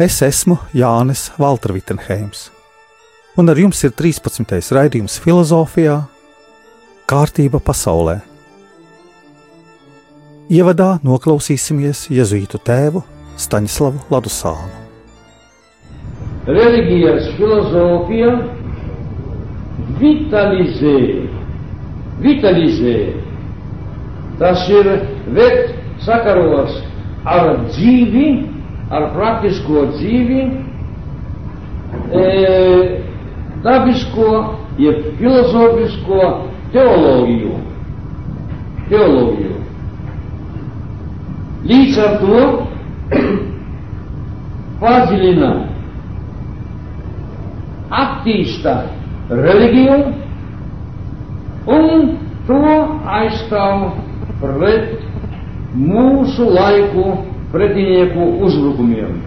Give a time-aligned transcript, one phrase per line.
[0.00, 2.46] Es esmu Jānis Valtra Vitsenheims,
[3.36, 4.70] un ar jums ir 13.
[4.72, 5.98] raidījums filozofijā-
[7.10, 8.22] kārtība pasaulē.
[10.48, 13.02] Ievadā noklausīsimies Jēzus tēvu
[13.36, 14.72] Staņslavu Ladusānu.
[16.46, 18.32] Reliģijas filozofija
[20.00, 20.96] vitalizē,
[22.24, 22.96] vitalizē.
[24.38, 24.88] Tas ir
[25.36, 26.80] veikt sakaros
[27.26, 28.51] ar dzīvi,
[28.92, 30.42] ar praktisko dzīvi,
[32.12, 32.24] e,
[33.64, 34.28] dabisko,
[34.78, 36.20] jeb filozofisko
[36.72, 37.54] teoloģiju.
[38.92, 39.58] teoloģiju.
[41.70, 42.40] Līdz ar to
[44.82, 45.52] padziļina,
[48.02, 48.74] attīsta
[49.30, 49.98] reliģiju
[51.76, 52.08] un
[52.48, 52.60] to
[53.16, 53.92] aizstāv
[54.42, 54.96] pret
[55.78, 57.06] mūsu laiku
[57.52, 59.20] pretinieku uzbrukumiem.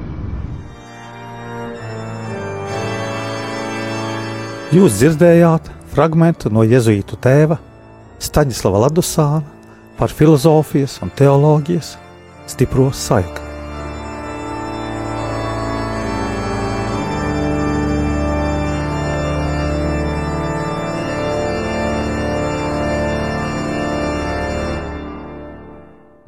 [4.73, 7.59] Jūs dzirdējāt fragment no jēzuītu tēva
[8.20, 9.44] Staņislava Ladusāna
[10.00, 11.95] par filozofijas un teoloģijas
[12.50, 13.45] stipro saikni.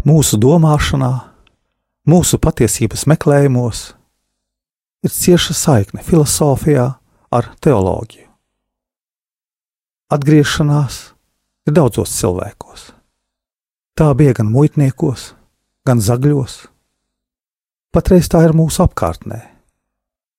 [0.07, 1.11] Mūsu domāšanā,
[2.07, 3.81] mūsu patiesības meklējumos
[5.03, 6.87] ir cieša saikne filozofijā
[7.31, 8.27] ar teoloģiju.
[10.15, 11.01] Atgriešanās
[11.67, 12.93] ir daudzos cilvēkos.
[13.97, 15.33] Tā bija gan muitniekos,
[15.87, 16.61] gan zagļos.
[17.91, 19.41] Patreiz tā ir mūsu apkārtnē,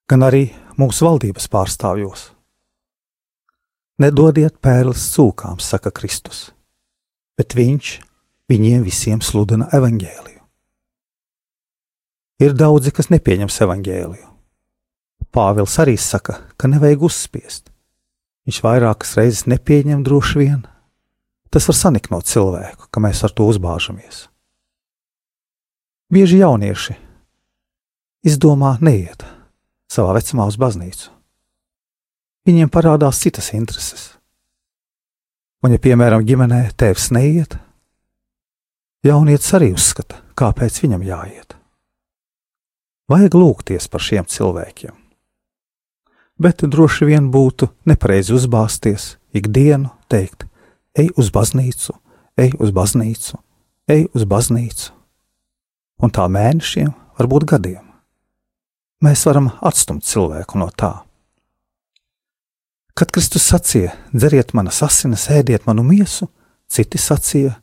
[0.09, 0.47] gan arī
[0.81, 2.31] mūsu valdības pārstāvjos.
[3.99, 6.53] Nedodiet pērles cūkām, saka Kristus,
[7.37, 7.93] bet viņš
[8.49, 10.38] viņiem visiem sludina evaņģēliju.
[12.39, 14.27] Ir daudzi, kas nepieņems evaņģēliju.
[15.35, 17.73] Pāvils arī saka, ka nevajag uzspiest.
[18.49, 20.63] Viņš vairākas reizes nepieņem droši vien.
[21.53, 24.29] Tas var saniknot cilvēku, ka mēs ar to uzbāžamies.
[26.13, 26.97] Bieži jaunieši
[28.29, 29.25] izdomā neiet
[29.91, 31.11] savā vecumā uz baznīcu.
[32.49, 34.13] Viņiem parādās citas intereses.
[35.65, 37.59] Un, ja, piemēram, ģimenē tēvs neiet,
[39.07, 41.58] Jaunietis arī uzskata, kāpēc viņam jāiet.
[43.09, 44.95] Vajag lūgties par šiem cilvēkiem.
[46.39, 50.45] Bet droši vien būtu nepareizi uzbāzties ikdienu, teikt,
[50.95, 51.97] ej uz baznīcu,
[52.39, 53.41] ej uz baznīcu,
[53.91, 54.93] ej uz baznīcu.
[55.99, 57.85] Un tā mēnešiem, varbūt gadiem.
[59.03, 60.93] Mēs varam atstumt cilvēku no tā.
[62.99, 66.29] Kad Kristus sacīja, dzeriet manas asinis, ēdiet manu miesu,
[66.71, 67.57] citi sacīja,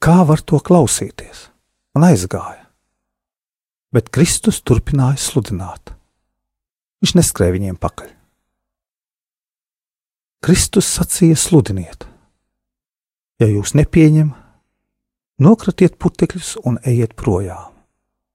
[0.00, 1.50] Kā var to klausīties?
[1.92, 2.59] Un aizgāja.
[3.90, 5.92] Bet Kristus turpināja sludināt.
[7.02, 8.12] Viņš neskrēja viņiem pakaļ.
[10.44, 12.06] Kristus sacīja: sludiniet,
[13.42, 14.38] ja jūs nepieņemat,
[15.40, 17.74] nokratiet putekļus un ejiet projām,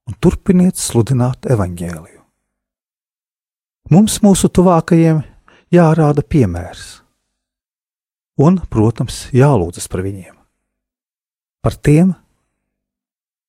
[0.05, 2.21] un turpiniet sludināt evaņģēliju.
[3.93, 5.21] Mums, mūsu tuvākajiem,
[5.73, 6.87] jārāda piemērs,
[8.41, 10.35] un, protams, jālūdzas par viņiem
[11.65, 12.11] par tiem,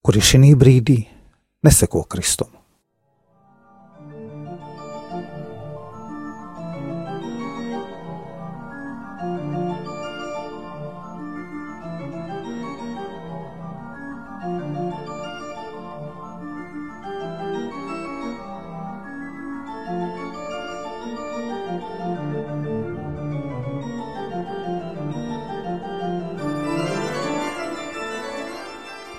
[0.01, 1.03] kuri šī brīdī
[1.63, 2.56] neseko Kristum.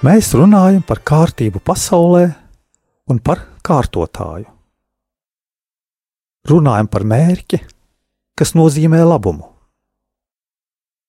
[0.05, 2.27] Mēs runājam par kārtību pasaulē
[3.09, 4.45] un par kārtotāju.
[6.47, 7.57] Runājam par mērķi,
[8.37, 9.47] kas nozīmē labumu.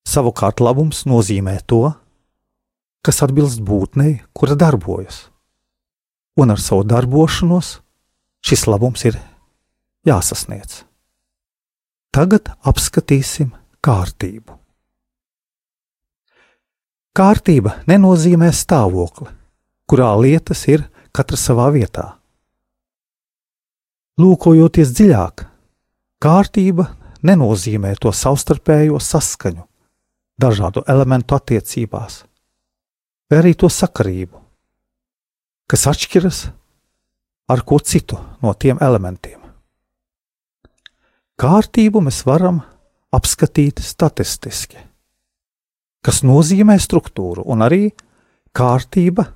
[0.08, 1.82] Savukārt labums nozīmē to,
[3.04, 5.26] kas atbilst būtnei, kura darbojas,
[6.40, 7.74] un ar savu darbošanos
[8.40, 9.20] šis labums ir
[10.08, 10.86] jāsasniedz.
[12.08, 13.52] Tagad apskatīsim
[13.84, 14.56] kārtību.
[17.18, 19.26] Kārtība nenozīmē stāvokli,
[19.90, 22.04] kurā lietas ir katra savā vietā.
[24.22, 25.42] Lūkojoties dziļāk,
[26.22, 26.86] kārtība
[27.26, 29.64] nenozīmē to savstarpējo saskaņu
[30.38, 32.20] dažādu elementu attiecībās,
[33.26, 34.38] vai arī to sakarību,
[35.66, 36.42] kas atšķiras
[37.50, 39.40] ar ko citu no tiem elementiem.
[41.34, 42.62] Kārtību mēs varam
[43.10, 44.78] apskatīt statistiski,
[46.08, 47.90] kas nozīmē struktūru, un arī
[48.56, 49.26] kārtība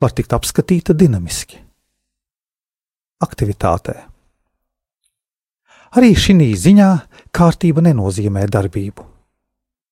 [0.00, 1.58] var tikt apskatīta dinamiski,
[3.20, 3.96] aktivitātē.
[6.00, 6.88] Arī šī ziņā
[7.28, 9.04] kārtība nenozīmē darbību,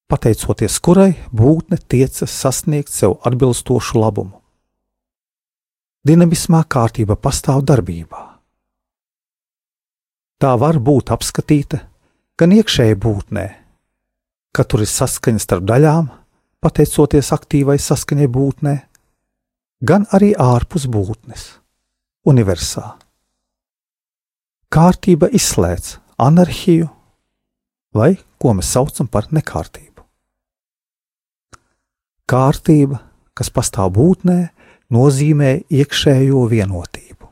[0.09, 4.41] pateicoties kurai būtne tiecas sasniegt sev atbilstošu labumu.
[6.03, 8.23] Dinamismā kārtība pastāv darbībā.
[10.41, 11.85] Tā var būt apskatīta
[12.41, 13.47] gan iekšēji būtnē,
[14.57, 16.11] ka tur ir saskaņa starp daļām,
[16.63, 18.75] pateicoties aktīvai saskaņai būtnē,
[19.83, 21.47] gan arī ārpus būtnes,
[22.29, 22.95] universā.
[24.73, 26.89] Kārtība izslēdz anarhiju,
[27.93, 30.07] vai ko mēs saucam par nekārtību.
[32.31, 33.03] Kārtība,
[33.37, 34.39] kas pastāv būtnē,
[34.93, 37.29] nozīmē iekšējo vienotību,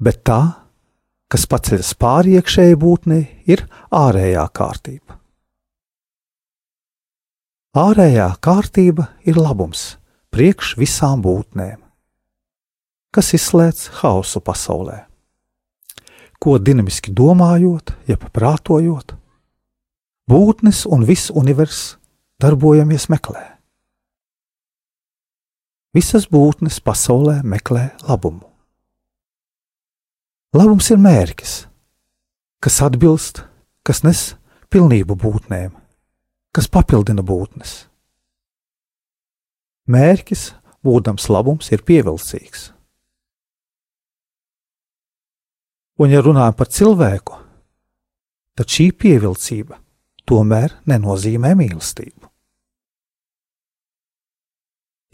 [0.00, 0.40] bet tā,
[1.28, 5.18] kas paceļas pāri iekšējai būtnei, ir ārējā kārtība.
[7.74, 9.96] Ārējā kārtība ir labums
[10.30, 11.80] priekš visām būtnēm,
[13.10, 15.00] kas izslēdz hausu pasaulē.
[16.38, 19.16] Ko dinamiski domājot, jeb prātojot,
[20.30, 21.96] būtnes un viss universs
[22.38, 23.42] darbojamies meklē.
[25.98, 28.46] Visas būtnes pasaulē meklē labumu.
[30.54, 31.64] Labums ir mērķis,
[32.62, 33.42] kas atbilst,
[33.82, 34.28] kas nes
[34.70, 35.74] pilnību būtnēm,
[36.54, 37.74] kas papildina būtnes.
[39.90, 40.52] Mērķis,
[40.86, 42.70] būdams labums, ir pievilcīgs.
[46.00, 47.36] Un, ja runājam par cilvēku,
[48.58, 49.78] tad šī pievilcība
[50.26, 52.30] tomēr nenozīmē mīlestību.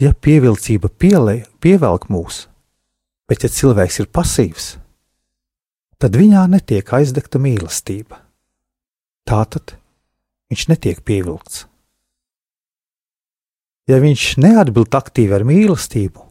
[0.01, 2.47] Ja pievilcība pielē, pievelk mūs,
[3.29, 4.71] bet ja cilvēks ir pasīvs,
[6.01, 8.17] tad viņā netiek aizdegta mīlestība.
[9.29, 9.75] Tātad
[10.51, 11.65] viņš netiek pievilkts.
[13.89, 16.21] Ja viņš neatbild aktīvi ar mīlestību,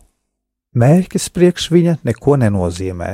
[0.79, 3.11] mērķis priekš viņa neko nenozīmē.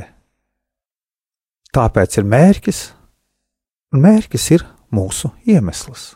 [1.73, 2.81] Tāpēc ir mērķis,
[3.94, 6.14] un mērķis ir mūsu iemesls.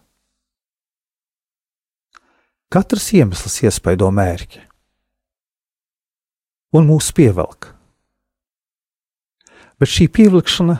[2.71, 4.63] Katrs iemesls iespaido mērķi
[6.77, 7.73] un mūs pievelk.
[9.81, 10.77] Bet šī pievilkšana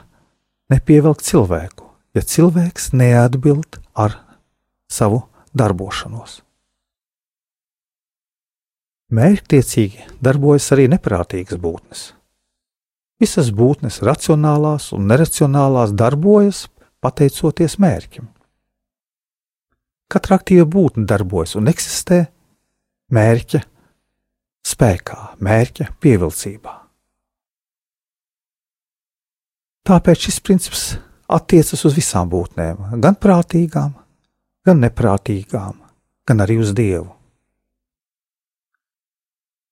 [0.71, 4.17] nepievelk cilvēku, ja cilvēks neatbild ar
[4.91, 5.23] savu
[5.57, 6.41] darbošanos.
[9.11, 12.03] Mērķtiecīgi darbojas arī neprātīgas būtnes.
[13.21, 16.69] Visas būtnes, racionālās un neracionālās, darbojas
[17.03, 18.29] pateicoties mērķim.
[20.11, 22.23] Katra aktīva būtne darbojas un eksistē
[23.15, 23.61] mērķa
[24.67, 26.75] spēkā, mērķa pievilcībā.
[29.91, 30.83] Tāpēc šis princips
[31.31, 33.95] attiecas uz visām būtnēm, gan prātīgām,
[34.67, 35.79] gan neprātīgām,
[36.27, 37.09] gan arī uz Dievu.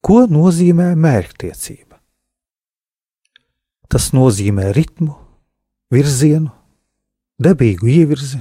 [0.05, 1.99] Ko nozīmē mērķtiecība?
[3.89, 5.17] Tas nozīmē ritmu,
[5.93, 6.53] virzienu,
[7.41, 8.41] debīgu ievirzi,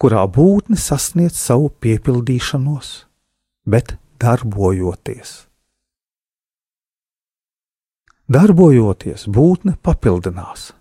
[0.00, 2.94] kurā būtne sasniedz savu piepildīšanos,
[3.68, 5.42] bet darbojoties.
[8.24, 10.72] Darbojoties, būtne papildinās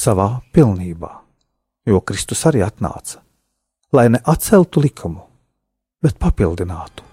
[0.00, 1.10] savā pilnībā,
[1.86, 3.20] jo Kristus arī atnāca,
[3.92, 5.26] lai ne atceltu likumu,
[6.00, 7.09] bet papildinātu.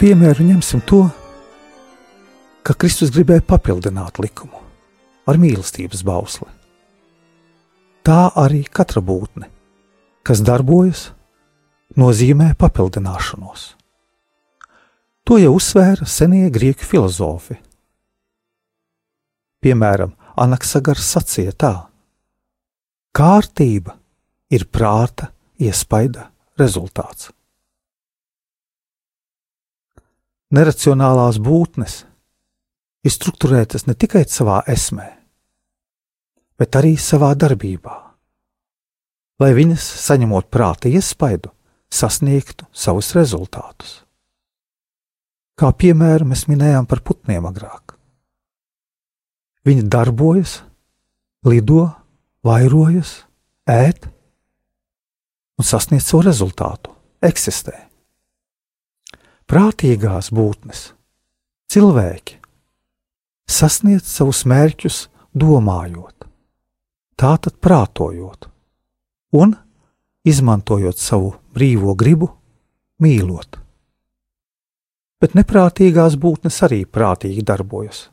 [0.00, 1.02] Piemēru ņemsim to,
[2.64, 4.56] ka Kristus gribēja papildināt likumu
[5.28, 6.48] ar mīlestības bausli.
[8.06, 9.50] Tā arī katra būtne,
[10.24, 11.10] kas darbojas,
[12.00, 13.66] nozīmē papildināšanos.
[15.28, 17.58] To jau uzsvēra senie grieķu filozofi.
[19.60, 21.74] Piemēram, Anaksagars sacīja tā:
[23.12, 23.98] Kārtība
[24.48, 25.28] ir prāta
[25.60, 27.28] iespaida rezultāts.
[30.54, 32.04] Neracionālās būtnes
[33.04, 35.08] ir strukturētas ne tikai savā esmē,
[36.60, 37.96] bet arī savā darbībā,
[39.40, 41.52] lai viņas, saņemot prāta iespaidu,
[41.90, 44.00] sasniegtu savus rezultātus.
[45.58, 47.96] Kā piemēru mēs minējām par putniem agrāk.
[49.66, 50.60] Viņi darbojas,
[51.44, 51.90] lido,
[52.46, 53.26] vairojas,
[53.68, 54.08] ēd
[55.60, 57.89] un sasniedz savu rezultātu, eksistē.
[59.50, 60.80] Prātīgās būtnes,
[61.74, 62.36] cilvēki,
[63.50, 64.98] sasniedz savus mērķus
[65.34, 66.28] domājot,
[67.18, 68.46] tātad prātojot
[69.34, 69.56] un
[70.22, 72.28] izmantojot savu brīvo gribu,
[73.02, 73.58] mīlot.
[75.18, 78.04] Bet neprātīgās būtnes arī prātīgi darbojas,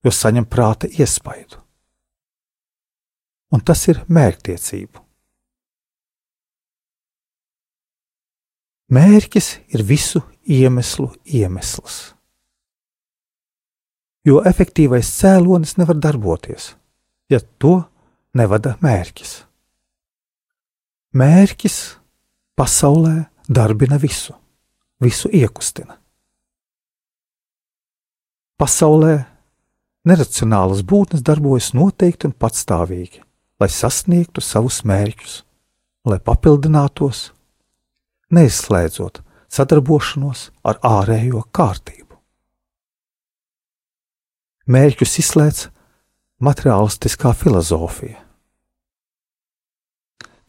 [0.00, 1.60] jo saņem prāta iespaidu.
[3.52, 5.09] Un tas ir mērķtiecība.
[8.90, 11.98] Mērķis ir visu iemeslu iemesls.
[14.26, 16.74] Jo efektīvais cēlonis nevar darboties,
[17.30, 17.78] ja to
[18.36, 19.36] nevada mērķis.
[21.16, 21.78] Mērķis
[22.58, 23.14] pasaulē
[23.48, 24.34] darbina visu,
[25.02, 25.96] visu iekustina.
[28.60, 29.16] Pasaulē
[30.04, 33.22] neracionālas būtnes darbojas noteikti un patstāvīgi,
[33.62, 35.42] lai sasniegtu savus mērķus,
[36.10, 37.30] lai papildinātos,
[38.34, 39.20] neizslēdzot
[39.50, 42.18] sadarbošanos ar ārējo kārtību.
[44.70, 45.68] Mērķus izslēdz
[46.46, 48.30] materiālistiskā filozofija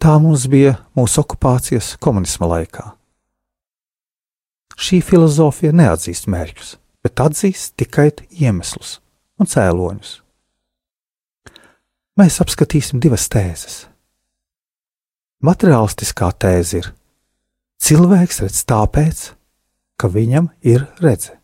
[0.01, 2.87] Tā mums bija mūsu okupācijas komunisma laikā.
[4.81, 6.71] Šī filozofija neatzīst mērķus,
[7.05, 8.95] bet atzīst tikai iemeslus
[9.37, 10.15] un cēloņus.
[12.17, 13.75] Mēs apskatīsim divas tēzes.
[15.45, 16.89] Materiālistiskā tēze ir:
[17.81, 19.21] cilvēks redz tāpēc,
[19.97, 21.37] ka viņam ir redzes.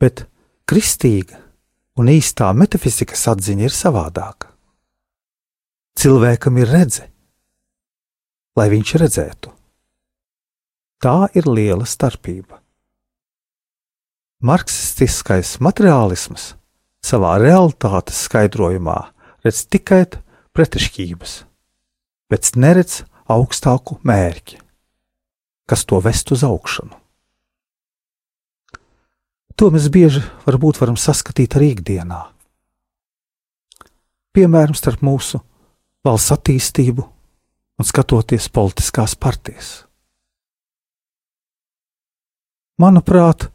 [0.00, 0.24] Bet
[0.64, 1.36] kristīga
[2.00, 4.48] un īstā metafizikas atziņa ir savādāka.
[6.00, 7.04] Cilvēkam ir redze,
[8.56, 9.52] lai viņš redzētu.
[11.04, 12.60] Tā ir liela starpība.
[14.40, 16.54] Marksistiskais materiālisms
[17.04, 18.96] savā realitātes skaidrojumā
[19.44, 20.06] redz tikai
[20.56, 21.34] pretišķības,
[22.32, 24.58] bet neredz augstāku mērķi,
[25.70, 26.96] kas to vest uz augšanu.
[29.60, 32.20] To mēs bieži varbūt varam saskatīt arī ikdienā.
[34.32, 35.42] Piemēram, starp mūsu
[36.06, 37.04] valsts attīstību
[37.80, 39.70] un skatoties politiskās partijas.
[42.80, 43.50] Manuprāt,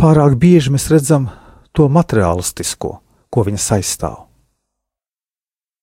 [0.00, 1.28] pārāk bieži mēs redzam
[1.76, 2.96] to materiālistisko,
[3.30, 4.24] ko viņas aizstāv.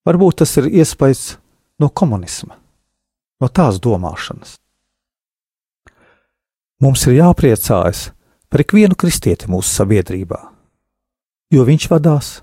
[0.04, 1.38] Varbūt tas ir iespējas
[1.80, 2.58] no komunisma,
[3.42, 4.58] no tās domāšanas.
[6.84, 8.10] Mums ir jāpriecājas
[8.52, 10.40] par ikvienu kristieti mūsu sabiedrībā,
[11.54, 12.38] jo viņš vadās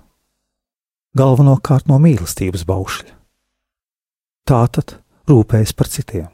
[1.17, 3.21] galvenokārt no mīlestības baušļa
[4.51, 4.97] tātad
[5.29, 6.29] rūpējas par citiem.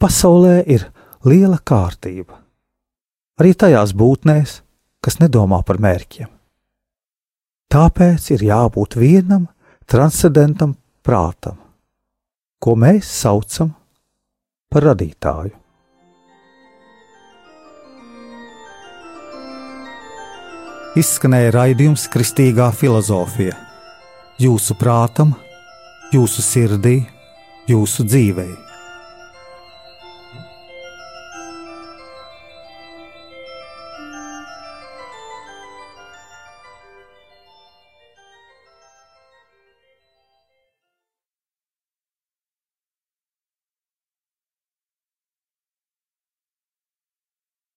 [0.00, 0.88] Pasaulē ir
[1.28, 2.38] liela kārtība,
[3.40, 4.60] arī tajās būtnēs,
[5.04, 6.28] kas nedomā par mērķiem.
[7.70, 9.46] Tāpēc ir jābūt vienam
[9.86, 10.74] transcendentam
[11.06, 11.60] prātam,
[12.60, 13.72] ko mēs saucam
[14.70, 15.56] par radītāju.
[21.00, 23.54] Izskanēja raidījums Kristīgā filozofija.
[24.42, 25.36] Jūsu prātam,
[26.12, 26.96] jūsu sirdī,
[27.70, 28.69] jūsu dzīvēm.